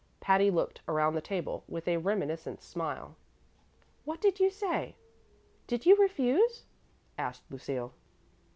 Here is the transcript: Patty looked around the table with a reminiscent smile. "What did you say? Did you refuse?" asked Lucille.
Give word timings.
Patty 0.19 0.49
looked 0.49 0.81
around 0.87 1.13
the 1.13 1.21
table 1.21 1.63
with 1.67 1.87
a 1.87 1.97
reminiscent 1.97 2.63
smile. 2.63 3.15
"What 4.03 4.19
did 4.19 4.39
you 4.39 4.49
say? 4.49 4.95
Did 5.67 5.85
you 5.85 5.95
refuse?" 5.95 6.65
asked 7.19 7.43
Lucille. 7.51 7.93